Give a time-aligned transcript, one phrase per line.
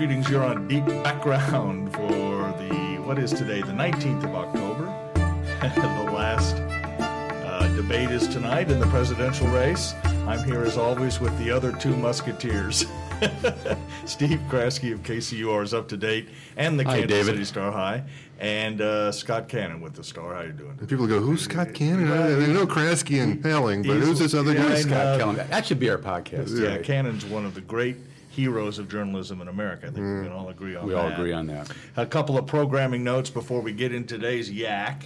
[0.00, 0.30] greetings.
[0.30, 4.84] You're on deep background for the, what is today, the 19th of October.
[5.60, 9.92] the last uh, debate is tonight in the presidential race.
[10.26, 12.86] I'm here as always with the other two musketeers.
[14.06, 17.32] Steve Kraske of KCUR is up to date, and the Hi, Kansas David.
[17.34, 18.02] City Star High,
[18.38, 20.34] and uh, Scott Cannon with the Star.
[20.34, 20.78] How you doing?
[20.80, 22.10] And people go, who's Scott Cannon?
[22.10, 24.74] I they know Kraske and Helling, but who's this other yeah, guy?
[24.76, 25.26] Scott know.
[25.26, 25.48] Kellam.
[25.50, 26.58] That should be our podcast.
[26.58, 26.82] Yeah, right?
[26.82, 27.96] Cannon's one of the great
[28.30, 29.88] heroes of journalism in America.
[29.88, 30.86] I think we can all agree on that.
[30.86, 31.04] We that.
[31.04, 31.70] all agree on that.
[31.96, 35.04] A couple of programming notes before we get in today's yak.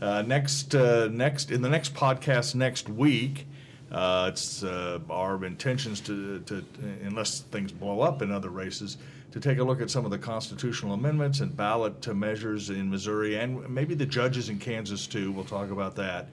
[0.00, 3.46] Uh, next, uh, next in the next podcast next week,
[3.90, 6.64] uh, it's uh, our intentions to, to,
[7.02, 8.98] unless things blow up in other races,
[9.32, 12.90] to take a look at some of the constitutional amendments and ballot uh, measures in
[12.90, 15.32] Missouri and maybe the judges in Kansas too.
[15.32, 16.28] We'll talk about that.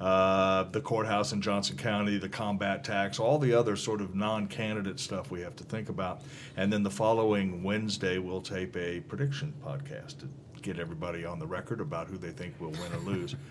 [0.00, 4.98] Uh, the courthouse in Johnson County, the combat tax, all the other sort of non-candidate
[4.98, 6.20] stuff we have to think about.
[6.56, 10.28] And then the following Wednesday, we'll tape a prediction podcast to
[10.62, 13.34] get everybody on the record about who they think will win or lose.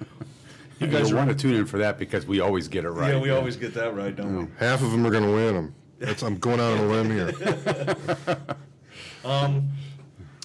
[0.79, 3.13] You guys guys want to tune in for that because we always get it right.
[3.13, 4.47] Yeah, we always get that right, don't we?
[4.57, 5.75] Half of them are going to win them.
[5.99, 8.35] That's, I'm going out on a limb here.
[9.25, 9.69] Um,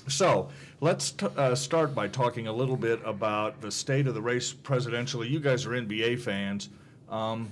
[0.06, 4.22] so let's t- uh, start by talking a little bit about the state of the
[4.22, 5.28] race presidentially.
[5.28, 6.68] You guys are NBA fans.
[7.08, 7.50] Um,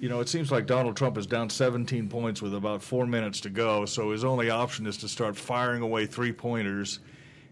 [0.00, 3.40] you know, it seems like Donald Trump is down 17 points with about four minutes
[3.40, 7.00] to go, so his only option is to start firing away three pointers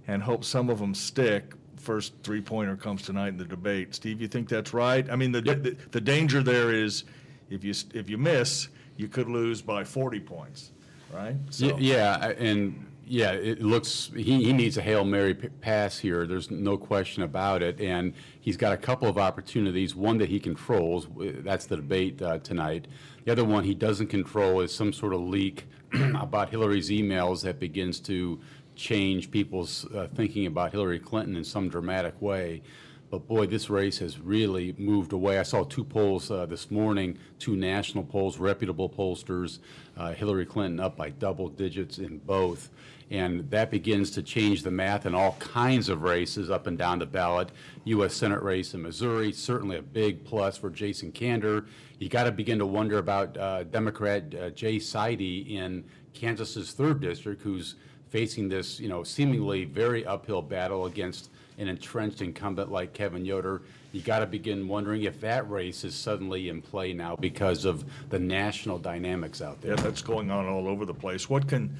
[0.07, 1.55] and hope some of them stick.
[1.77, 3.95] First three pointer comes tonight in the debate.
[3.95, 5.09] Steve, you think that's right?
[5.11, 7.05] I mean, the, the, the danger there is
[7.51, 10.71] if you, if you miss, you could lose by 40 points,
[11.13, 11.35] right?
[11.61, 16.27] Y- Yeah, and yeah, it looks he, he needs a hail mary p- pass here.
[16.27, 19.95] There's no question about it, and he's got a couple of opportunities.
[19.95, 22.89] One that he controls, that's the debate uh, tonight.
[23.25, 25.67] The other one he doesn't control is some sort of leak
[26.17, 28.41] about Hillary's emails that begins to
[28.75, 32.63] change people's uh, thinking about Hillary Clinton in some dramatic way.
[33.09, 35.39] But boy, this race has really moved away.
[35.39, 39.61] I saw two polls uh, this morning, two national polls, reputable pollsters.
[39.97, 42.69] Uh, Hillary Clinton up by double digits in both.
[43.11, 46.99] And that begins to change the math in all kinds of races up and down
[46.99, 47.51] the ballot.
[47.85, 48.15] U.S.
[48.15, 51.67] Senate race in Missouri, certainly a big plus for Jason Kander.
[51.99, 55.85] You got to begin to wonder about uh, Democrat uh, Jay Sidie in
[56.15, 57.77] Kansas's third district, who's
[58.09, 63.63] facing this, you know, seemingly very uphill battle against an entrenched incumbent like Kevin Yoder,
[63.93, 67.85] you got to begin wondering if that race is suddenly in play now because of
[68.11, 69.75] the national dynamics out there.
[69.75, 71.31] Yeah, that's going on all over the place.
[71.31, 71.75] What can,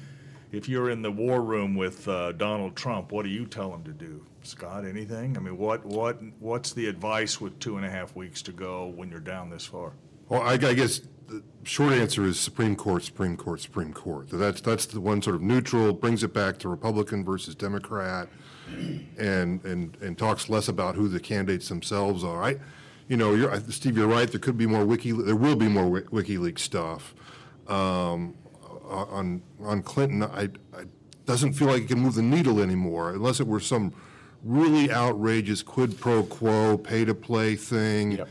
[0.51, 3.83] if you're in the war room with uh, Donald Trump, what do you tell him
[3.83, 4.85] to do, Scott?
[4.85, 5.37] Anything?
[5.37, 8.87] I mean, what what what's the advice with two and a half weeks to go
[8.87, 9.93] when you're down this far?
[10.29, 14.29] Well, I, I guess the short answer is Supreme Court, Supreme Court, Supreme Court.
[14.31, 18.29] That's, that's the one sort of neutral, brings it back to Republican versus Democrat,
[19.17, 22.43] and, and, and talks less about who the candidates themselves are.
[22.43, 22.57] I,
[23.07, 26.01] you know, you're, Steve, you're right, there could be more Wiki, there will be more
[26.01, 27.15] WikiLeaks stuff.
[27.67, 28.35] Um,
[28.89, 30.85] on, on Clinton, I, I,
[31.25, 33.93] doesn't feel like it can move the needle anymore, unless it were some
[34.43, 38.29] really outrageous quid pro quo, pay-to-play thing Yep.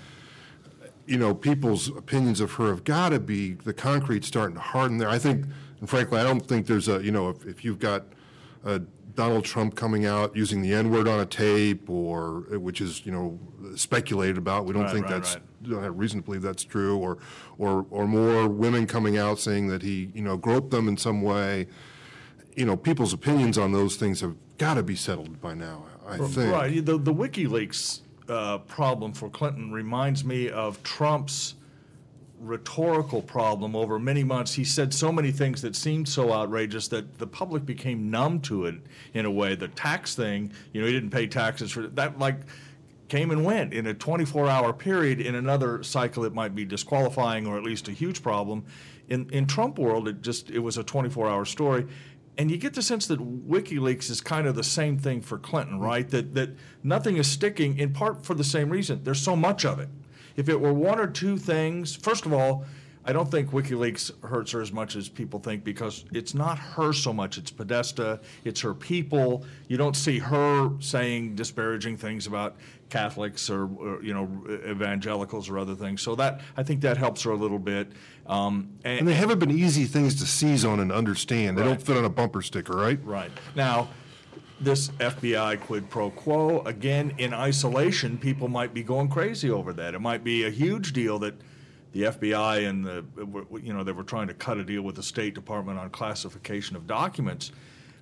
[1.06, 4.98] you know, people's opinions of her have got to be, the concrete's starting to harden
[4.98, 5.08] there.
[5.08, 5.44] I think,
[5.80, 8.06] and frankly, I don't think there's a, you know, if, if you've got
[8.64, 8.80] uh,
[9.14, 13.38] Donald Trump coming out using the N-word on a tape or, which is, you know,
[13.76, 15.42] speculated about, we don't Right, think right, that's, right.
[15.71, 17.19] Don't have reason to believe that's true, or,
[17.59, 21.22] or, or more women coming out saying that he, you know, groped them in some
[21.22, 21.66] way.
[22.54, 26.19] You know, people's opinions on those things have got to be settled by now, I
[26.19, 26.53] think.
[26.53, 26.84] Right.
[26.84, 31.54] The the WikiLeaks uh, problem for Clinton reminds me of Trump's
[32.41, 34.53] rhetorical problem over many months.
[34.53, 38.66] He said so many things that seemed so outrageous that the public became numb to
[38.66, 38.77] it
[39.15, 39.54] in a way.
[39.54, 42.41] The tax thing, you know, he didn't pay taxes for that, like
[43.08, 45.20] came and went in a 24 hour period.
[45.20, 48.64] In another cycle, it might be disqualifying or at least a huge problem.
[49.08, 51.86] In, in Trump world, it just it was a 24 hour story.
[52.38, 55.80] And you get the sense that WikiLeaks is kind of the same thing for Clinton,
[55.80, 56.08] right?
[56.10, 56.50] That that
[56.82, 59.03] nothing is sticking in part for the same reason.
[59.04, 59.88] There's so much of it.
[60.36, 62.66] If it were one or two things, first of all,
[63.09, 66.92] I don't think WikiLeaks hurts her as much as people think because it's not her
[66.92, 67.38] so much.
[67.38, 69.44] It's Podesta, it's her people.
[69.68, 72.56] You don't see her saying disparaging things about
[72.88, 74.28] Catholics or, or you know
[74.68, 76.03] evangelicals or other things.
[76.03, 77.92] So that I think that helps her a little bit.
[78.27, 81.56] Um, And they haven't been easy things to seize on and understand.
[81.56, 81.68] They Right.
[81.68, 82.98] don't fit on a bumper sticker, right?
[83.04, 83.30] Right.
[83.54, 83.88] Now,
[84.60, 89.94] this FBI quid pro quo, again, in isolation, people might be going crazy over that.
[89.94, 91.34] It might be a huge deal that
[91.92, 93.04] the FBI and the,
[93.62, 96.77] you know, they were trying to cut a deal with the State Department on classification
[96.77, 97.53] of documents.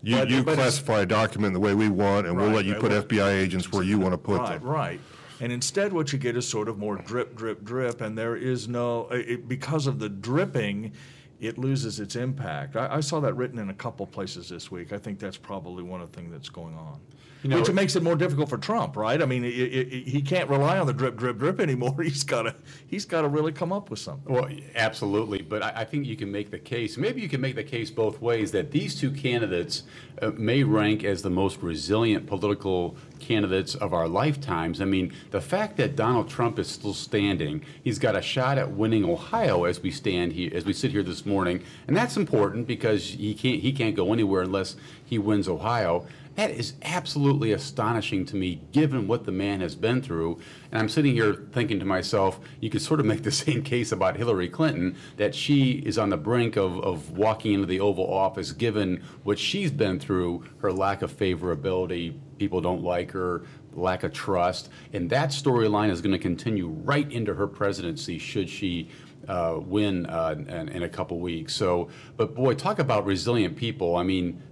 [0.05, 2.57] You, But- you but it's- classify a document the way we want, and we'll Right,
[2.57, 4.69] let you right, put well- FBI agents where you want to put Right, them.
[4.69, 5.01] right.
[5.41, 8.69] And instead, what you get is sort of more drip, drip, drip, and there is
[8.69, 10.93] no, it, because of the dripping,
[11.41, 12.77] it loses its impact.
[12.77, 14.93] I, I saw that written in a couple places this week.
[14.93, 17.01] I think that's probably one of the things that's going on.
[17.45, 19.21] You know- Which makes it more difficult for Trump, right?
[19.21, 21.95] I mean, it, it, it- he can't rely on the drip, drip, drip anymore.
[22.03, 22.55] He's got to,
[22.87, 24.33] he's got to really come up with something.
[24.33, 27.55] Well, absolutely, but I, I think you can make the case, maybe you can make
[27.55, 29.83] the case both ways, that these two candidates
[30.23, 34.81] uh, may rank as the most resilient political candidates of our lifetimes.
[34.81, 38.71] I mean, the fact that Donald Trump is still standing, he's got a shot at
[38.71, 42.67] winning Ohio as we stand here, as we sit here this morning, and that's important
[42.67, 46.07] because he can't, he can't go anywhere unless he wins Ohio.
[46.35, 50.41] That is absolutely astonishing to me, given what the man has been through.
[50.73, 53.93] And I'm sitting here thinking to myself, you could sort of make the same case
[53.93, 58.13] about Hillary Clinton, that she is on the brink of, of walking into the Oval
[58.13, 63.43] Office, given what she's been through, her lack of favorability, people don't like her,
[63.73, 64.71] lack of trust.
[64.93, 68.89] And that storyline is going to continue right into her presidency, should she
[69.29, 71.55] uh, win uh, in, in a couple weeks.
[71.55, 73.97] So, but boy, talk about resilient people.
[73.97, 74.43] I mean,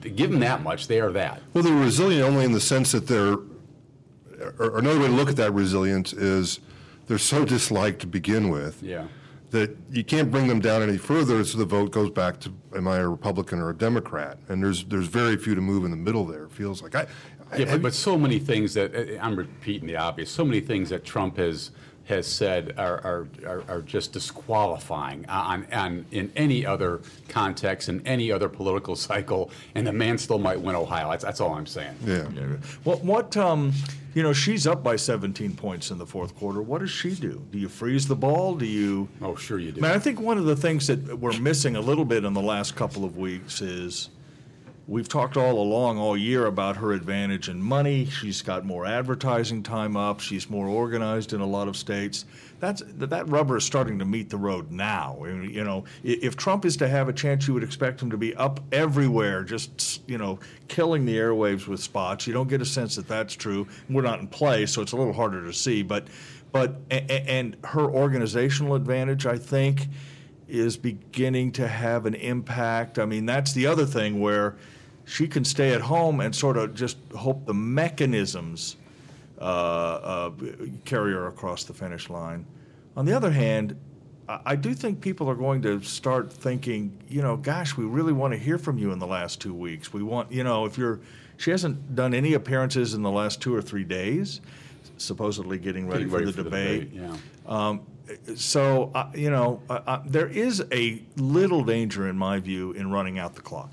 [0.00, 1.40] give them that much, they are that.
[1.52, 3.38] Well, they're resilient only in the sense that they're,
[4.40, 6.60] or or another way to look at that resilience is
[7.06, 8.82] they're so disliked to begin with.
[8.82, 9.06] Yeah.
[9.50, 12.86] That you can't bring them down any further, so the vote goes back to, am
[12.86, 14.38] I a Republican or a Democrat?
[14.48, 16.94] And there's, there's very few to move in the middle there, it feels like.
[16.94, 17.06] I,
[17.56, 20.30] Yeah, but, but so many things that I'm repeating the obvious.
[20.30, 21.70] So many things that Trump has
[22.08, 28.04] has said are are, are, are just disqualifying on, on in any other context in
[28.06, 31.10] any other political cycle, and the man still might win Ohio.
[31.10, 31.94] That's, that's all I'm saying.
[32.04, 32.24] yeah.
[32.84, 33.72] What, what, um,
[34.14, 36.62] you know, she's up by 17 points in the fourth quarter.
[36.62, 37.44] What does she do?
[37.52, 38.54] Do you freeze the ball?
[38.54, 39.08] Do you?
[39.22, 39.80] Oh, sure you do.
[39.80, 42.32] I mean, I think one of the things that we're missing a little bit in
[42.32, 44.10] the last couple of weeks is
[44.88, 48.06] we've talked all along, all year, about her advantage in money.
[48.06, 50.18] She's got more advertising time up.
[50.18, 52.24] She's more organized in a lot of states.
[52.58, 55.22] That's that rubber is starting to meet the road now.
[55.24, 58.34] You know, if Trump is to have a chance, you would expect him to be
[58.34, 62.26] up everywhere, just you know, killing the airwaves with spots.
[62.26, 63.68] You don't get a sense that that's true.
[63.88, 65.82] We're not in play, so it's a little harder to see.
[65.82, 66.08] But,
[66.50, 69.86] but, and her organizational advantage, I think
[70.48, 72.98] is beginning to have an impact.
[72.98, 74.56] I mean, that's the other thing where
[75.08, 78.76] she can stay at home and sort of just hope the mechanisms
[79.40, 80.30] uh, uh,
[80.84, 82.44] carry her across the finish line.
[82.96, 83.76] On the other hand,
[84.28, 88.12] I I do think people are going to start thinking, you know, gosh, we really
[88.12, 89.92] want to hear from you in the last two weeks.
[89.92, 91.00] We want, you know, if you're,
[91.38, 94.42] she hasn't done any appearances in the last two or three days,
[94.98, 96.90] supposedly getting ready, Getting for, the, debate.
[96.92, 97.16] Yeah.
[97.46, 97.80] Um,
[98.36, 102.90] so, uh, you know, uh, uh, there is a little danger, in my view, in
[102.90, 103.72] running out the clock.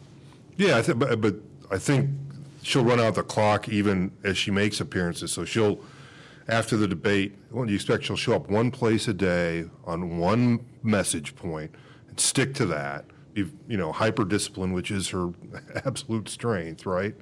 [0.57, 1.35] Yeah, I think, but, but
[1.71, 2.09] I think
[2.61, 5.31] she'll run out the clock even as she makes appearances.
[5.31, 5.79] So she'll,
[6.47, 10.65] after the debate, well, you expect she'll show up one place a day on one
[10.83, 11.73] message point
[12.07, 13.05] and stick to that.
[13.33, 15.31] Be, you know, hyper discipline, which is her
[15.85, 17.15] absolute strength, right?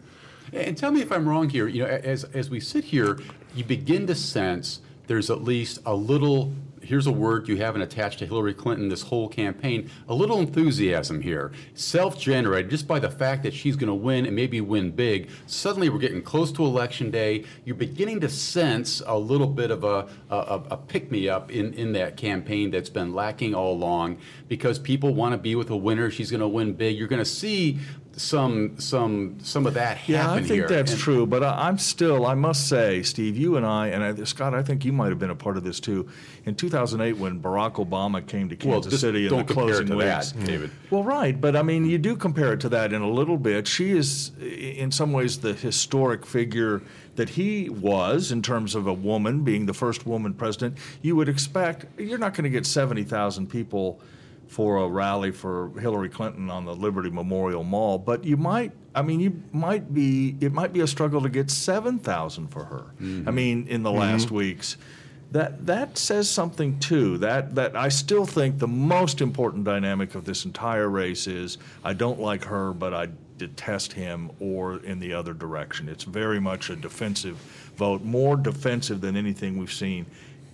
[0.52, 1.68] And tell me if I'm wrong here.
[1.68, 3.20] You know, as as we sit here,
[3.56, 6.54] you begin to sense there's at least a little.
[6.84, 9.90] Here's a word you haven't attached to Hillary Clinton this whole campaign.
[10.10, 14.36] A little enthusiasm here, self-generated just by the fact that she's going to win and
[14.36, 15.30] maybe win big.
[15.48, 17.46] Suddenly, we're getting close to election day.
[17.66, 22.18] You're beginning to sense a little bit of a a, a pick-me-up in in that
[22.18, 26.12] campaign that's been lacking all along because people want to be with a winner.
[26.12, 26.98] She's going to win big.
[26.98, 27.80] You're going to see
[28.16, 30.68] some some some of that happen Yeah, I think here.
[30.68, 34.04] that's And- true, but I, I'm still, I must say, Steve, you and I, and
[34.04, 36.08] I, Scott, I think you might have been a part of this too.
[36.46, 39.88] In 2008, when Barack Obama came to Kansas just City in don't the compare it
[39.88, 40.72] closing to weeks, that, David.
[40.92, 43.68] Well, right, but I mean, you do compare it to that in a little bit.
[43.68, 46.82] She is, in some ways, the historic figure
[47.16, 50.78] that he was in terms of a woman being the first woman president.
[51.02, 54.02] You would expect you're not going to get 70,000 people
[54.54, 58.72] for a rally for Hillary Clinton on the Liberty Memorial Mall, but you might.
[58.94, 60.38] I mean, you might be.
[60.40, 62.94] It might be a struggle to get 7,000 for her.
[63.02, 63.28] Mm-hmm.
[63.28, 64.36] I mean, in the last mm-hmm.
[64.36, 64.78] weeks
[65.32, 67.18] that that says something too.
[67.18, 71.94] That that I still think the most important dynamic of this entire race is I
[71.94, 75.90] don't like her, but I detest him, or in the other direction.
[75.90, 77.38] It's very much a defensive
[77.76, 80.06] vote, more defensive than anything we've seen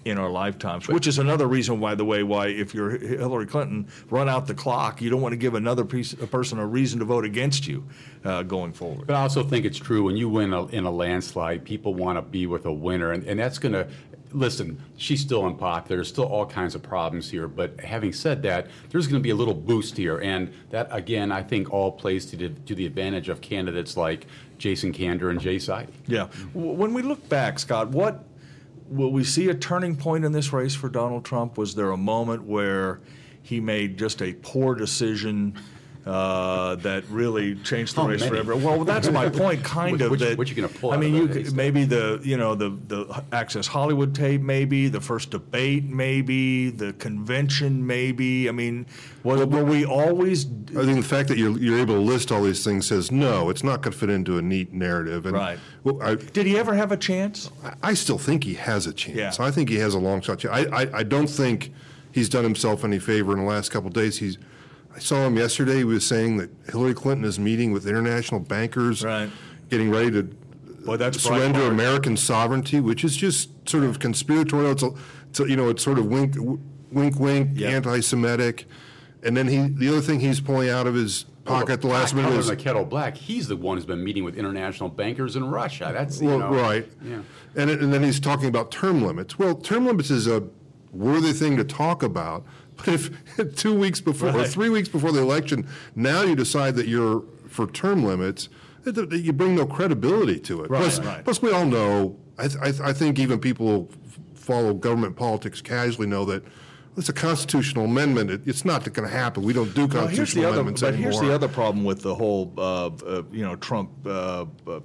[0.06, 3.88] in our lifetimes, which is another reason, by the way, why if you're Hillary Clinton,
[4.10, 5.01] run out the clock.
[5.01, 7.86] You don't want to give another piece, a person a reason to vote against you
[8.24, 9.08] uh, going forward.
[9.08, 12.18] But I also think it's true when you win a, in a landslide, people want
[12.18, 13.88] to be with a winner, and, and that's going to.
[14.32, 15.98] Listen, she's still unpopular.
[15.98, 17.48] There's still all kinds of problems here.
[17.48, 21.32] But having said that, there's going to be a little boost here, and that again,
[21.32, 24.27] I think, all plays to the, to the advantage of candidates like
[24.60, 25.89] Jason Kander and Jay Sidie.
[26.06, 26.27] Yeah.
[26.53, 28.24] When we look back, Scott, what
[28.89, 31.58] will we see a turning point in this race for Donald Trump?
[31.58, 33.01] Was there a moment where
[33.41, 35.55] he made just a poor decision
[36.06, 38.32] uh, that really changed the How race many?
[38.32, 38.56] forever?
[38.56, 40.12] Well, that's my point, kind Which- of.
[40.12, 41.58] which- that, which you gonna pull I out mean, of you that could, haystack?
[41.58, 46.94] maybe the you know the the Access Hollywood tape, maybe the first debate, maybe the
[46.94, 48.48] convention, maybe.
[48.50, 48.86] I mean,
[49.24, 52.44] were, were we always I think the fact that you're, you're able to list all
[52.44, 55.25] these things says, no, it's not going to fit into a neat narrative.
[55.25, 55.60] And, Right.
[55.84, 57.50] Well, I, Did he ever have a chance?
[57.82, 59.39] I still think he has a chance.
[59.39, 59.46] Yeah.
[59.46, 60.46] I think he has a long shot.
[60.46, 61.72] I, I, I don't think
[62.12, 64.20] he's done himself any favor in the last couple of days.
[64.20, 64.38] He's,
[65.00, 65.77] I saw him yesterday.
[65.77, 69.29] He was saying that Hillary Clinton is meeting with international bankers, Right.
[69.70, 70.24] getting ready to
[70.86, 71.70] Boy, that's surrender Breitbart.
[71.72, 74.72] American sovereignty, which is just sort of conspiratorial.
[74.74, 74.91] It's, a,
[75.29, 76.36] it's a, you know, it's sort of wink,
[76.91, 77.70] wink, wink, Yeah.
[77.70, 78.65] anti-Semitic.
[79.24, 82.13] And then he, the other thing he's pulling out of his pocket at the last
[82.13, 85.38] minute is than the kettle black, he's the one who's been meeting with international bankers
[85.38, 85.91] in Russia.
[85.94, 86.86] That's you Well, know, right.
[87.06, 87.20] Yeah.
[87.56, 89.39] And, it- and then he's talking about term limits.
[89.39, 90.44] Well, term limits is a
[90.91, 92.46] worthy thing to talk about.
[92.86, 96.88] But if two weeks before or three weeks before the election, now you decide that
[96.88, 98.50] you're for term limits,
[98.86, 100.69] you bring no credibility to it.
[100.71, 101.24] Right, plus, right.
[101.24, 102.17] plus, we all know.
[102.38, 103.89] I, th- I, th- I think even people who
[104.36, 106.43] follow government politics casually know that
[106.95, 108.31] it's a constitutional amendment.
[108.31, 109.43] It, it's not going to happen.
[109.43, 111.03] We don't do Well, constitutional the other, but anymore.
[111.12, 114.79] here's the other problem with the whole, uh, uh, you know, Trump uh, uh,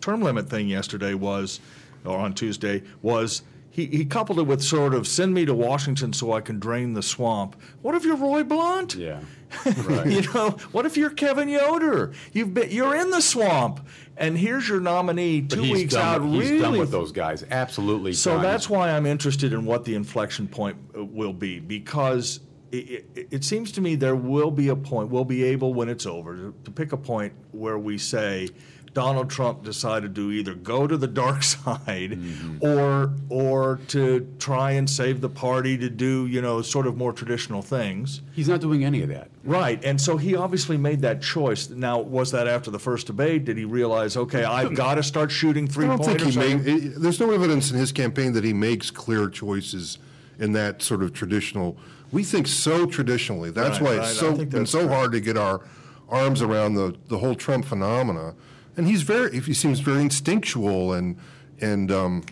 [0.00, 1.60] term limit thing yesterday was,
[2.04, 3.42] or on Tuesday, was
[3.78, 6.94] he, he coupled it with sort of send me to Washington so I can drain
[6.94, 7.54] the swamp.
[7.80, 8.96] What if you're Roy Blunt?
[8.96, 9.20] Yeah.
[10.04, 12.12] you know, what if you're Kevin Yoder?
[12.32, 16.28] You've been, you're in the swamp, and here's your nominee two weeks done, out.
[16.28, 17.44] he's really done with those guys.
[17.50, 18.14] Absolutely.
[18.14, 18.42] so done.
[18.42, 22.40] that's why I'm interested in what the inflection point uh, will be because
[22.72, 25.88] it, it, it seems to me there will be a point, we'll be able when
[25.88, 28.48] it's over to, to pick a point where we say
[28.98, 32.58] Donald Trump decided to either go to the dark side mm-hmm.
[32.60, 37.12] or or to try and save the party to do, you know, sort of more
[37.12, 38.22] traditional things.
[38.32, 39.30] he's not doing any of that.
[39.44, 41.70] Right, and so he obviously made that choice.
[41.70, 43.44] Now, was that after the first debate?
[43.44, 46.34] Did he realize, okay, I've got to start shooting three I don't think pointers?
[46.34, 46.66] he made.
[46.66, 49.98] it- There's no evidence in his campaign that he makes clear choices
[50.40, 51.76] in that sort of traditional.
[52.10, 53.52] We think so traditionally.
[53.52, 54.08] That's Right, why right.
[54.10, 55.60] it's so been so hard to get our
[56.08, 58.34] arms around the the whole Trump phenomena.
[58.78, 59.40] And he's very.
[59.40, 61.18] He seems very instinctual and
[61.60, 62.22] and um,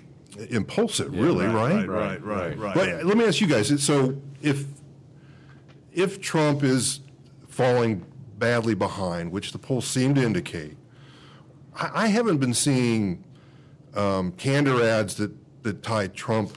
[0.49, 1.12] impulsive.
[1.12, 1.88] really, right, right?
[1.88, 2.75] right, right, right.
[2.75, 3.83] But let me ask you guys.
[3.83, 4.65] So if
[5.93, 7.00] if Trump is
[7.49, 8.07] falling
[8.38, 10.76] badly behind, which the polls seem to indicate,
[11.75, 13.25] I, I haven't been seeing
[13.95, 16.57] um, Kander ads that, that tie Trump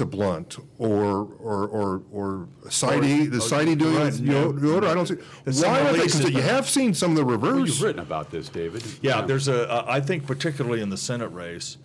[0.00, 4.68] to Blunt or or or or Sidie, the or- Sidie doing right, it, you yeah.
[4.72, 5.16] Yoder, I don't see.
[5.44, 6.04] There's Why are they?
[6.04, 8.82] Because you have seen some of the Well, you've written about this, David.
[9.02, 9.70] Yeah, there's a.
[9.70, 11.76] uh, I think particularly in the Senate race,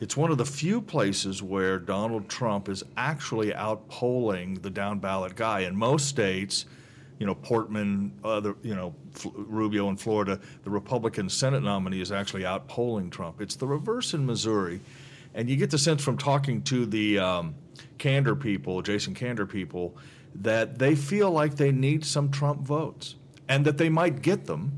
[0.00, 5.34] it's one of the few places where Donald Trump is actually outpolling the down ballot
[5.34, 5.60] guy.
[5.60, 6.66] In most states,
[7.18, 12.12] you know, Portman, other, you know, F- Rubio in Florida, the Republican Senate nominee is
[12.12, 13.40] actually outpolling Trump.
[13.40, 14.80] It's the reverse in Missouri,
[15.36, 17.54] and you get the sense from talking to the um,
[17.98, 19.94] Kander people, Jason Kander people,
[20.34, 23.14] that they feel like they need some Trump votes,
[23.48, 24.72] and that they might get them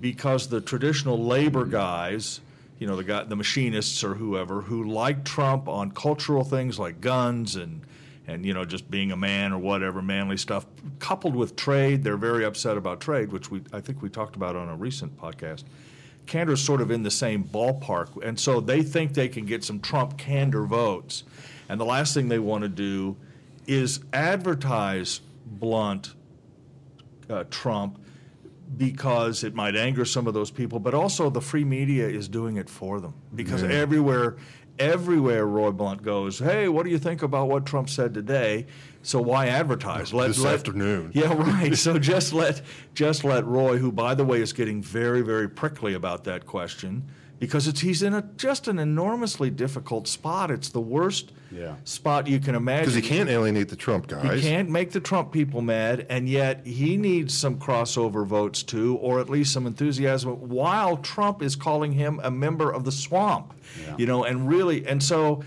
[0.00, 2.40] because the traditional labor guys,
[2.78, 7.00] you know, the guy, the machinists or whoever, who like Trump on cultural things like
[7.00, 7.82] guns and
[8.28, 10.66] and you know just being a man or whatever manly stuff,
[11.00, 14.54] coupled with trade, they're very upset about trade, which we I think we talked about
[14.54, 15.64] on a recent podcast.
[16.30, 19.80] Kander's sort of in the same ballpark, and so they think they can get some
[19.80, 21.24] Trump Kander votes.
[21.68, 23.16] And the last thing they want to do
[23.66, 26.14] is advertise Blunt
[27.28, 28.00] uh, Trump
[28.76, 32.56] because it might anger some of those people, but also the free media is doing
[32.56, 34.36] it for them because everywhere,
[34.78, 38.66] everywhere Roy Blunt goes, hey, what do you think about what Trump said today?
[39.02, 40.12] So why advertise?
[40.12, 41.12] Let, This afternoon.
[41.14, 41.76] Yeah, right.
[41.76, 42.62] so just let
[42.94, 47.04] just let Roy, who by the way is getting very very prickly about that question,
[47.38, 50.50] because it's he's in a just an enormously difficult spot.
[50.50, 51.76] It's the worst Yeah.
[51.84, 52.84] spot you can imagine.
[52.92, 54.42] Because he can't alienate the Trump guys.
[54.42, 58.96] He can't make the Trump people mad, and yet he needs some crossover votes too,
[58.96, 60.30] or at least some enthusiasm.
[60.48, 63.94] While Trump is calling him a member of the swamp, Yeah.
[63.96, 65.42] you know, and really, and so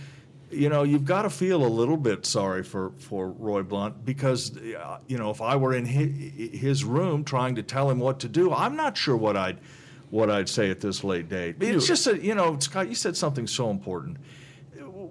[0.53, 4.57] you know, you've got to feel a little bit sorry for, for Roy Blunt because,
[4.57, 8.19] uh, you know, if I were in his, his room trying to tell him what
[8.21, 9.59] to do, I'm not sure what I'd
[10.09, 11.55] what I'd say at this late date.
[11.59, 14.17] It's just a, you know, Scott, you said something so important.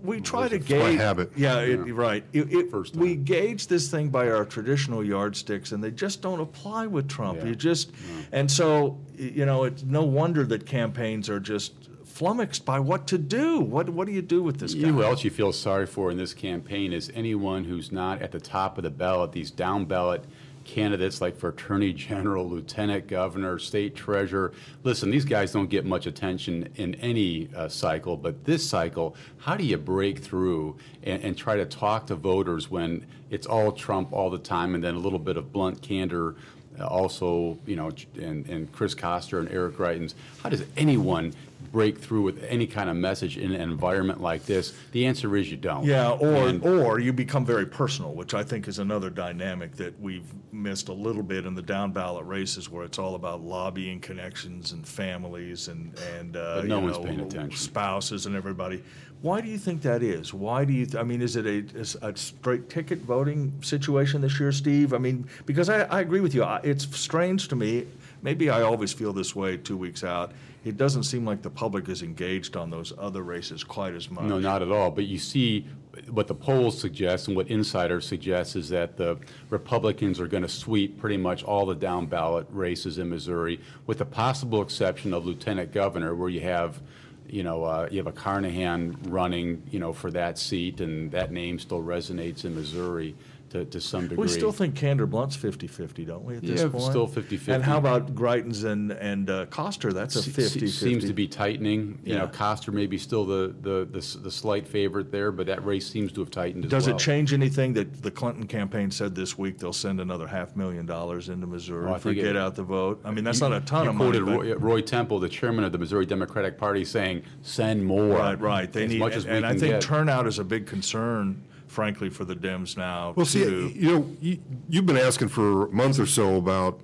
[0.04, 0.98] We try to It's gauge.
[0.98, 1.32] habit.
[1.36, 2.24] Yeah, it, right.
[2.32, 6.40] It, it, First we gauge this thing by our traditional yardsticks, and they just don't
[6.40, 7.38] apply with Trump.
[7.40, 7.46] Yeah.
[7.46, 7.92] You just,
[8.32, 11.81] and so you know, it's no wonder that campaigns are just
[12.12, 13.60] flummoxed by what to do.
[13.60, 14.88] What what do you do with this guy?
[14.88, 18.40] Who else you feel sorry for in this campaign is anyone who's not at the
[18.40, 20.24] top of the ballot, these down ballot
[20.64, 24.52] candidates like for attorney general, lieutenant governor, state treasurer.
[24.84, 29.56] Listen, these guys don't get much attention in any uh, cycle, but this cycle, how
[29.56, 34.12] do you break through and, and try to talk to voters when it's all Trump
[34.12, 36.36] all the time and then a little bit of Blunt Kander?
[36.78, 40.14] uh, Also, you know, and, and Chris Koster and Eric Greitens.
[40.42, 41.34] How does anyone
[41.72, 44.74] break through with any kind of message in an environment like this?
[44.92, 45.84] The answer is you don't.
[45.84, 49.98] Yeah, or And- or you become very personal, which I think is another dynamic that
[50.00, 54.00] we've missed a little bit in the down ballot races, where it's all about lobbying
[54.00, 57.58] connections and families and and uh, no you one's know, paying attention.
[57.58, 58.82] spouses and everybody.
[59.22, 60.34] Why do you think that is?
[60.34, 60.84] Why do you?
[60.84, 64.92] Th- I mean, is it a, is a straight ticket voting situation this year, Steve?
[64.92, 66.42] I mean, because I, I agree with you.
[66.42, 67.86] I, it's strange to me.
[68.22, 70.32] Maybe I always feel this way two weeks out.
[70.64, 74.24] It doesn't seem like the public is engaged on those other races quite as much.
[74.24, 74.92] No, not at all.
[74.92, 75.66] But you see,
[76.08, 79.18] what the polls suggest and what insiders suggest is that the
[79.50, 83.98] Republicans are going to sweep pretty much all the down ballot races in Missouri, with
[83.98, 86.80] the possible exception of lieutenant governor, where you have,
[87.28, 91.32] you know, uh, you have a Carnahan running, you know, for that seat, and that
[91.32, 93.16] name still resonates in Missouri
[93.52, 94.22] to, to some degree.
[94.22, 96.84] We still think Kander Blunt's 50-50, don't we, at this Yeah, point?
[96.84, 97.48] still 50-50.
[97.54, 99.92] And how about Greitens and, and uh, Koster?
[99.92, 100.68] That's a 50-50.
[100.70, 101.98] Seems to be tightening.
[102.02, 105.64] You know, Koster may be still the, the, the the slight favorite there, but that
[105.64, 106.80] race seems to have tightened as well.
[106.80, 110.56] Does it change anything that the Clinton campaign said this week they'll send another half
[110.56, 113.00] million dollars into Missouri Well, for get out the vote?
[113.04, 114.18] I mean, that's not a ton you of money.
[114.18, 118.40] quoted Roy, Roy Temple, the chairman of the Missouri Democratic Party, saying, "Send more." Right,
[118.40, 118.72] right.
[118.72, 119.82] They as need, much as and, we and I think get.
[119.82, 121.42] turnout is a big concern,
[121.72, 124.38] frankly, for the Dems now, Well, see, you know, you,
[124.68, 126.80] you've been asking for a month or so about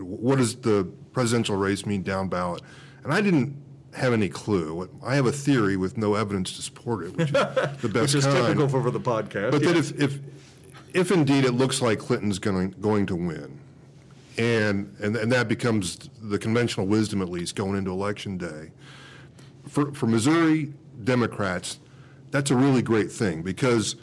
[0.00, 2.62] what does the presidential race mean down ballot,
[3.04, 3.54] and I didn't
[3.94, 4.88] have any clue.
[5.04, 7.38] I have a theory with no evidence to support it, which is the
[7.92, 8.46] best Which is kind.
[8.46, 9.50] typical for, for the podcast.
[9.50, 9.72] But yeah.
[9.72, 10.18] then if, if,
[10.94, 13.58] if indeed it looks like Clinton's going, going to win,
[14.38, 18.70] and, and, and that becomes the conventional wisdom at least going into election day,
[19.68, 20.72] for, for Missouri
[21.04, 21.78] Democrats,
[22.30, 23.96] that's a really great thing because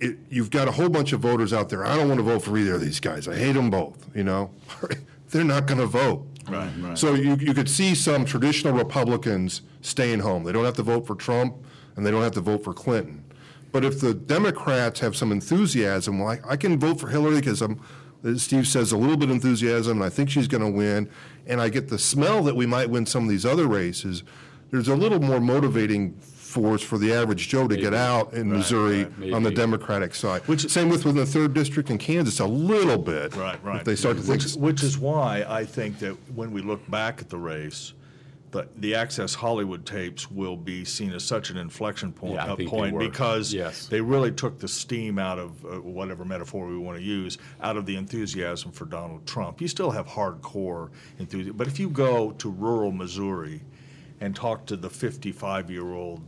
[0.00, 1.84] it, you've got a whole bunch of voters out there.
[1.84, 3.28] I don't want to vote for either of these guys.
[3.28, 4.50] I hate them both, you know?
[5.30, 6.26] They're not going to vote.
[6.48, 6.98] Right, right.
[6.98, 10.44] So you, you could see some traditional Republicans staying home.
[10.44, 11.54] They don't have to vote for Trump
[11.96, 13.24] and they don't have to vote for Clinton.
[13.72, 17.62] But if the Democrats have some enthusiasm, well, I, I can vote for Hillary because
[17.62, 17.80] I'm,
[18.24, 21.08] as Steve says, a little bit of enthusiasm, and I think she's going to win.
[21.46, 24.24] And I get the smell that we might win some of these other races.
[24.70, 26.18] There's a little more motivating
[26.50, 29.54] force for the average Joe to get out in Missouri right, on the maybe.
[29.54, 30.42] Democratic side.
[30.48, 33.34] Which- Same with within the third district in Kansas, a little bit.
[33.36, 33.78] Right, right.
[33.78, 34.42] If they start to think.
[34.42, 37.92] Which, which is why I think that when we look back at the race,
[38.50, 42.56] the, the Access Hollywood tapes will be seen as such an inflection point, Yeah, I
[42.56, 43.00] think they point were.
[43.08, 43.86] because Yes.
[43.86, 47.76] they really took the steam out of uh, whatever metaphor we want to use, out
[47.76, 49.60] of the enthusiasm for Donald Trump.
[49.60, 53.60] You still have hardcore enthusiasm, but if you go to rural Missouri
[54.20, 56.20] and talk to the 55 year old,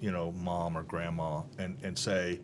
[0.00, 2.40] you know, mom or grandma and, and say,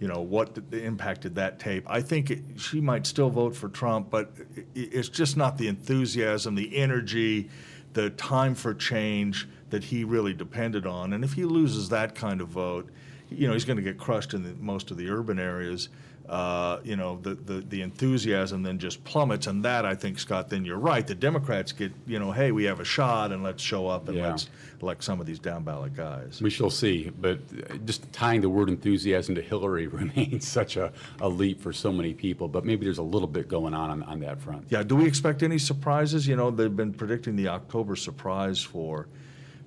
[0.00, 1.84] you know, what the impacted that tape.
[1.86, 5.56] I think it, she might still vote for Trump, but i- i- it's just not
[5.58, 7.48] the enthusiasm, the energy,
[7.94, 11.12] the time for change that he really depended on.
[11.14, 12.90] And if he loses that kind of vote,
[13.30, 15.88] you know, he's going to get crushed in the, most of the urban areas.
[16.28, 19.46] Uh, you know, the, the, the enthusiasm then just plummets.
[19.46, 21.06] And that, I think, Scott, then you're right.
[21.06, 24.16] The Democrats get, you know, hey, we have a shot and let's show up and
[24.16, 24.30] Yeah.
[24.30, 24.48] let's
[24.82, 26.40] elect some of these down ballot guys.
[26.42, 27.38] We shall see, but
[27.70, 31.92] uh, just tying the word enthusiasm to Hillary remains such a, a leap for so
[31.92, 32.48] many people.
[32.48, 34.66] But maybe there's a little bit going on on, on that front.
[34.68, 36.26] Yeah, do we expect any surprises?
[36.26, 39.06] You know, they've been predicting the October surprise for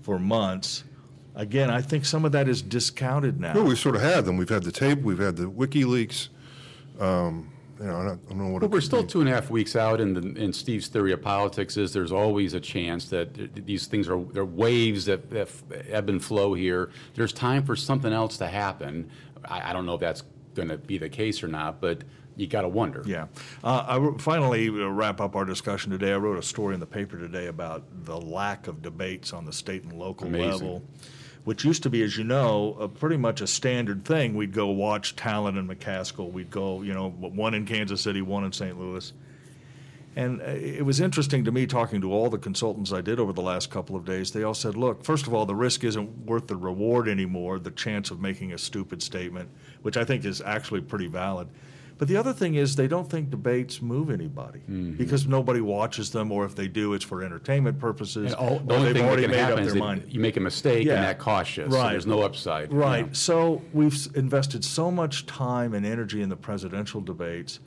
[0.01, 0.83] for months.
[1.35, 3.53] Again, I think some of that is discounted now.
[3.53, 4.37] No, we sort of had them.
[4.37, 6.29] We've had the tape, we've had the WikiLeaks.
[6.99, 8.59] Um, you know, I don't, I don't know what.
[8.59, 9.07] But it we're still be.
[9.07, 12.11] two and a half weeks out, and, the, and Steve's theory of politics is there's
[12.11, 15.49] always a chance that these things are they're waves that, that
[15.87, 16.89] ebb and flow here.
[17.13, 19.09] There's time for something else to happen.
[19.45, 20.23] I, I don't know if that's
[20.55, 22.03] going to be the case or not, but
[22.35, 23.03] you got to wonder.
[23.05, 23.27] Yeah.
[23.63, 26.11] Uh, I wr- finally uh, wrap up our discussion today.
[26.11, 29.53] I wrote a story in the paper today about the lack of debates on the
[29.53, 30.51] state and local Amazing.
[30.51, 30.83] level,
[31.49, 34.35] which used to be, as you know, a pretty much a standard thing.
[34.35, 36.31] We'd go watch Talent and McCaskill.
[36.31, 38.79] We'd go, you know, one in Kansas City, one in St.
[38.79, 39.11] Louis.
[40.15, 43.33] And uh, it was interesting to me talking to all the consultants I did over
[43.33, 44.31] the last couple of days.
[44.31, 47.71] They all said, look, first of all, the risk isn't worth the reward anymore, the
[47.71, 49.49] chance of making a stupid statement,
[49.81, 51.47] which I think is actually pretty valid.
[51.99, 54.93] But the other thing is, they don't think debates move anybody Mm-hmm.
[54.93, 58.33] because nobody watches them, or if they do, it's for entertainment purposes.
[58.33, 60.03] All, the only they've thing that already can made up happen is their that mind.
[60.07, 60.93] you make a mistake Yeah.
[60.95, 61.69] and that costs you.
[61.69, 61.91] So Right.
[61.91, 62.71] there's no upside.
[62.71, 63.05] you Right.
[63.07, 63.13] know.
[63.13, 67.59] So we've invested so much time and energy in the presidential debates.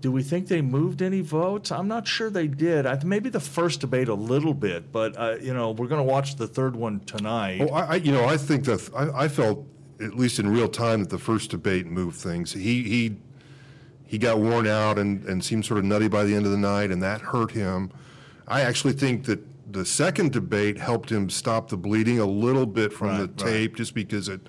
[0.00, 1.70] Do we think they moved any votes?
[1.70, 2.86] I'm not sure they did.
[2.86, 6.12] I, maybe the first debate a little bit, but uh, you know we're going to
[6.12, 7.60] watch the third one tonight.
[7.60, 9.64] Well, I, I, you know, I think that, I, I felt,
[10.00, 12.52] at least in real time, that the first debate moved things.
[12.52, 13.16] He, he,
[14.14, 16.56] he got worn out and, and seemed sort of nutty by the end of the
[16.56, 17.90] night, and that hurt him.
[18.46, 19.40] I actually think that
[19.72, 23.52] the second debate helped him stop the bleeding a little bit from Right, the right.
[23.52, 24.40] tape, just because it,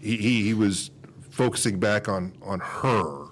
[0.00, 0.90] he, he, he was
[1.30, 3.26] focusing back on, on her.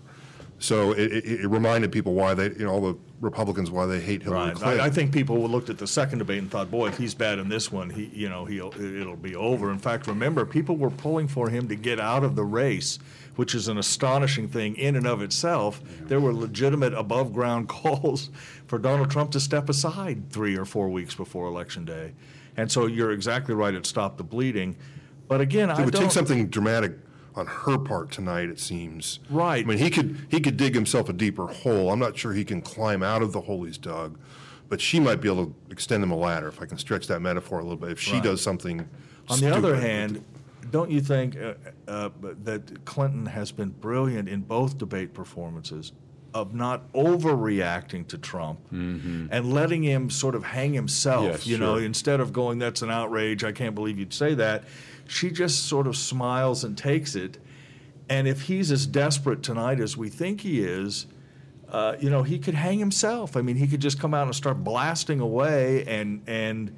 [0.60, 4.00] So it, it, it reminded people why they, you know, all the Republicans, why they
[4.00, 4.54] hate Hillary Right.
[4.54, 4.80] Clinton.
[4.80, 7.40] I, I think people looked at the second debate and thought, "Boy, if he's bad
[7.40, 10.90] in this one, he, you know, he'll it'll be over." In fact, remember, people were
[10.90, 13.00] pulling for him to get out of the race,
[13.36, 15.80] which is an astonishing thing in and of itself.
[16.06, 18.30] There were legitimate above ground calls
[18.66, 22.12] for Donald Trump to step aside three or four weeks before election day,
[22.56, 23.74] and so you're exactly right.
[23.74, 24.76] It stopped the bleeding,
[25.28, 26.02] but again, I It would don't.
[26.02, 26.92] take something dramatic
[27.34, 29.18] on her part tonight, it seems.
[29.28, 29.64] Right.
[29.64, 31.90] I mean, he could, he could dig himself a deeper hole.
[31.90, 34.16] I'm not sure he can climb out of the hole he's dug,
[34.68, 37.18] but she might be able to extend him a ladder, if I can stretch that
[37.20, 38.22] metaphor a little bit, if she Right.
[38.22, 38.88] does something
[39.28, 40.22] On the other hand,
[40.70, 41.54] don't you think uh,
[41.86, 42.10] uh,
[42.44, 45.92] that Clinton has been brilliant in both debate performances
[46.32, 51.24] of not overreacting to Trump and letting him sort of hang himself?
[51.24, 51.84] Yes, you know, sure.
[51.84, 53.44] instead of going, "That's an outrage!
[53.44, 54.64] I can't believe you'd say that,"
[55.06, 57.38] she just sort of smiles and takes it.
[58.08, 61.06] And if he's as desperate tonight as we think he is,
[61.68, 63.36] uh, you know, he could hang himself.
[63.36, 66.76] I mean, he could just come out and start blasting away and and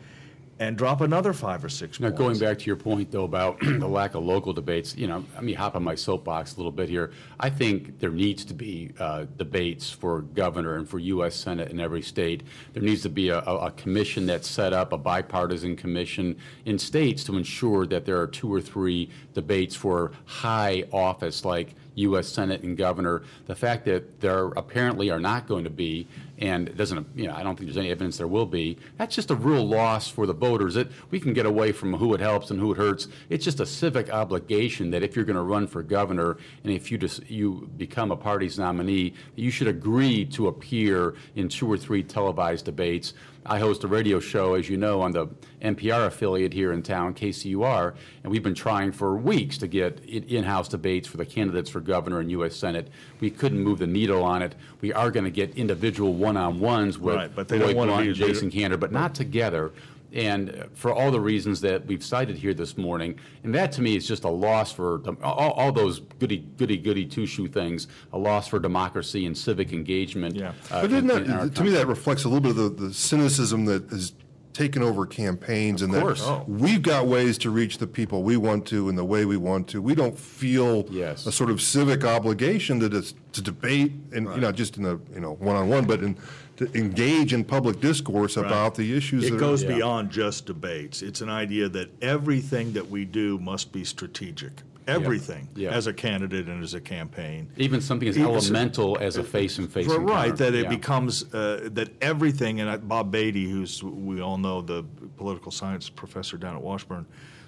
[0.59, 2.01] and drop another five or six.
[2.01, 2.19] Now, points.
[2.19, 5.45] going back to your point, though, about the lack of local debates, you know, let
[5.45, 7.11] me hop on my soapbox a little bit here.
[7.39, 11.35] I think there needs to be uh, debates for governor and for U.S.
[11.35, 12.43] Senate in every state.
[12.73, 16.79] There needs to be a, a a commission that's set up, a bipartisan commission in
[16.79, 22.29] states to ensure that there are two or three debates for high office like U.S.
[22.29, 23.23] Senate and governor.
[23.47, 26.07] The fact that there apparently are not going to be,
[26.39, 29.15] and it doesn't, you know, I don't think there's any evidence there will be, that's
[29.15, 30.77] just a real loss for the voters.
[30.77, 33.09] It, we can get away from who it helps and who it hurts.
[33.31, 36.91] It's just a civic obligation that if you're going to run for governor and if
[36.91, 41.79] you just, you become a party's nominee, you should agree to appear in two or
[41.79, 43.15] three televised debates.
[43.49, 45.29] I host a radio show, as you know, on the
[45.63, 47.95] NPR affiliate here in town, KCUR,
[48.25, 51.81] and we've been trying for weeks to get in- in-house debates for the candidates for
[51.81, 52.57] governor and U.S.
[52.57, 52.89] Senate.
[53.21, 54.57] We couldn't move the needle on it.
[54.81, 58.51] We are going to get individual one-on-ones with Right, but they don't Blunt and Jason
[58.51, 59.73] Kander, but not together.
[60.13, 63.97] And for all the reasons that we've cited here this morning, and that to me
[63.97, 68.19] is just a loss for dem- all, all those goody, goody, goody two-shoe things, a
[68.19, 70.35] loss for democracy and civic engagement.
[70.37, 70.53] Yeah.
[70.71, 72.57] uh, But isn't in- in our that, to me, that reflects a little bit of
[72.79, 74.13] the, the cynicism that has
[74.57, 76.23] taken over campaigns and that course.
[76.25, 76.43] Oh.
[76.49, 79.69] we've got ways to reach the people we want to in the way we want
[79.69, 79.83] to.
[79.83, 81.27] We don't feel Yes.
[81.27, 84.99] a sort of civic obligation to dis, to debate and, you know, just in a,
[85.13, 86.17] you know, one-on-one, but in,
[86.57, 89.39] to engage in public discourse about the issues that It are.
[89.39, 89.75] goes Yeah.
[89.75, 91.03] beyond just debates.
[91.03, 94.63] It's an idea that everything that we do must be strategic.
[94.87, 97.49] Everything, as a candidate and as a campaign.
[97.57, 100.69] Even something as Even- elemental as a face-and-face Right, that it Yeah.
[100.69, 104.85] becomes, uh, that everything, and I- Bob Beatty, who's, we all know, the
[105.17, 107.07] political science professor down at Washburn,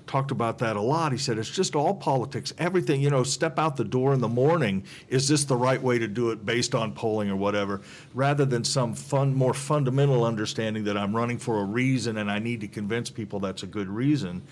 [0.09, 1.13] talked about that a lot.
[1.13, 4.29] He said, it's just all politics, everything, you know, step out the door in the
[4.29, 7.83] morning, is this the right way to do it based on polling or whatever,
[8.15, 12.39] rather than some fun, more fundamental understanding that I'm running for a reason and I
[12.39, 14.43] need to convince people that's a good reason.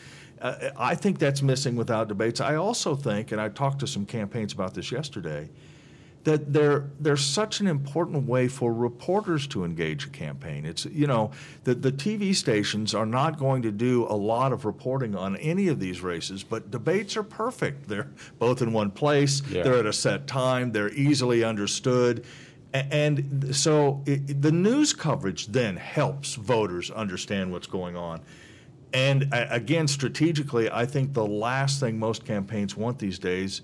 [0.40, 2.40] Uh, I think that's missing without debates.
[2.40, 5.48] I also think, and I talked to some campaigns about this yesterday,
[6.24, 10.66] that they're, they're such an important way for reporters to engage a campaign.
[10.66, 11.30] It's, you know,
[11.62, 15.68] the, the TV stations are not going to do a lot of reporting on any
[15.68, 17.88] of these races, but debates are perfect.
[17.88, 18.08] They're
[18.40, 19.62] both in one place, Yeah.
[19.62, 22.24] they're at a set time, they're easily understood.
[22.74, 28.20] And so it, the news coverage then helps voters understand what's going on.
[28.96, 33.60] And uh, again, strategically, I think the last thing most campaigns want these days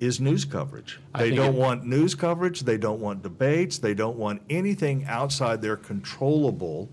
[0.00, 0.98] is news coverage.
[1.16, 5.60] They don't it- want news coverage, they don't want debates, they don't want anything outside
[5.60, 6.88] their controllable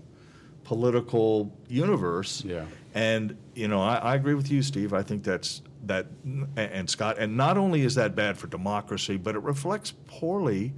[0.64, 2.44] political universe.
[2.44, 2.66] Yeah.
[2.94, 4.92] And you know, I, I agree with you, Steve.
[4.92, 6.06] I think that's that,
[6.56, 7.16] and Scott.
[7.18, 10.74] And not only is that bad for democracy, but it reflects poorly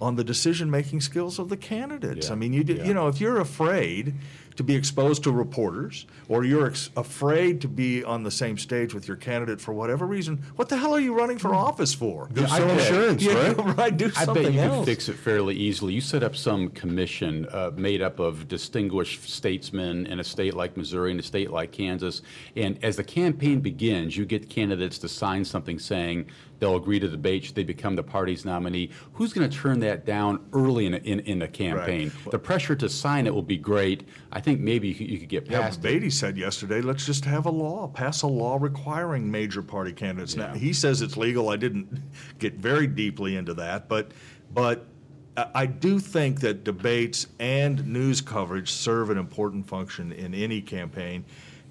[0.00, 2.28] on the decision-making skills of the candidates.
[2.28, 2.32] Yeah.
[2.32, 2.84] I mean, you do, Yeah.
[2.84, 4.14] you know, if you're afraid
[4.58, 8.92] to be exposed to reporters, or you're ex- afraid to be on the same stage
[8.92, 12.28] with your candidate for whatever reason, what the hell are you running for office for?
[12.34, 13.56] Go I sell bet- insurance, Yeah, right?
[13.78, 13.96] right.
[13.96, 14.78] Do I something bet you else.
[14.78, 15.94] could fix it fairly easily.
[15.94, 20.76] You set up some commission uh, made up of distinguished statesmen in a state like
[20.76, 22.22] Missouri and a state like Kansas,
[22.56, 26.26] and as the campaign begins, you get candidates to sign something saying
[26.58, 28.90] they'll agree to debate should they become the party's nominee.
[29.12, 32.10] Who's going to turn that down early in, in, in the campaign?
[32.32, 34.08] The pressure to sign it will be great.
[34.32, 35.94] I think maybe you could, you could get Yeah, past but it.
[35.94, 40.36] Beatty said yesterday, let's just have a law, pass a law requiring major party candidates.
[40.36, 41.48] Now, he says it's legal.
[41.50, 41.88] I didn't
[42.38, 44.12] get very deeply into that, but
[44.52, 44.86] but
[45.36, 50.60] I I do think that debates and news coverage serve an important function in any
[50.60, 51.24] campaign,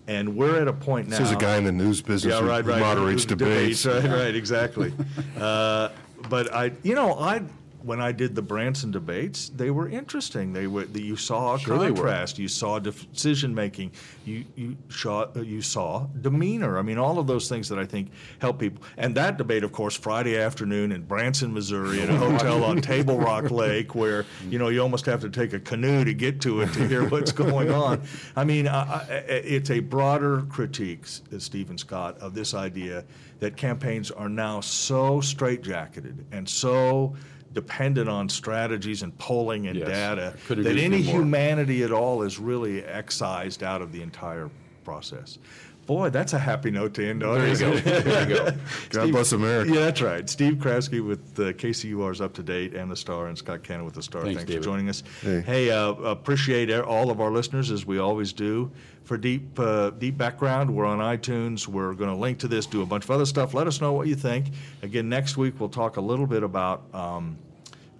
[0.07, 1.17] and we're at a point now.
[1.17, 2.79] This is a guy in the news business Yeah, who right, right.
[2.79, 3.85] moderates debates.
[3.85, 4.93] Right, right, exactly.
[5.37, 5.89] uh,
[6.29, 7.41] but I, you know, I
[7.87, 10.51] when I did the Branson debates, they were interesting.
[10.51, 13.93] They were you saw a Sure contrast, you saw decision making,
[14.25, 16.77] you you saw you saw demeanor.
[16.77, 18.83] I mean, all of those things that I think help people.
[18.97, 23.17] And that debate, of course, Friday afternoon in Branson, Missouri, at a hotel on Table
[23.17, 26.61] Rock Lake, where you know you almost have to take a canoe to get to
[26.61, 28.01] it to hear what's going on.
[28.35, 33.05] I mean, I, I, it's a broader critique, uh, Stephen Scott, of this idea
[33.39, 37.15] that campaigns are now so straitjacketed and so
[37.57, 39.87] dependent on strategies and polling and Yes.
[39.87, 44.51] data that any humanity at all is really excised out of the entire
[44.83, 45.39] process.
[45.87, 47.39] Boy, that's a happy note to end on.
[47.39, 47.77] There you go.
[47.77, 48.51] There you go.
[48.89, 49.71] God bless America.
[49.73, 50.29] Yeah, that's right.
[50.29, 53.93] Steve Kraske with uh, KCUR's Up to Date and the Star, and Scott Cannon with
[53.93, 54.21] the Star.
[54.23, 54.63] Thanks, for David.
[54.63, 55.01] joining us.
[55.21, 55.71] Hey.
[55.71, 58.69] uh, appreciate all of our listeners as we always do.
[59.05, 61.69] For deep uh, deep background, we're on iTunes.
[61.69, 63.53] We're going to link to this, do a bunch of other stuff.
[63.53, 64.47] Let us know what you think.
[64.83, 66.83] Again, next week we'll talk a little bit about.
[66.93, 67.37] Um,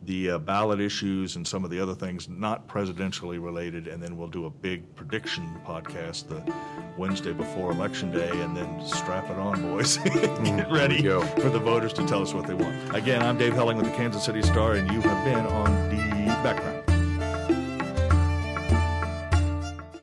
[0.07, 4.17] the uh, ballot issues and some of the other things not presidentially related, and then
[4.17, 6.53] we'll do a big prediction podcast the
[6.97, 9.97] Wednesday before Election Day, and then strap it on, boys.
[10.05, 11.21] Get ready go.
[11.21, 12.95] for the voters to tell us what they want.
[12.95, 16.26] Again, I'm Dave Helling with the Kansas City Star, and you have been on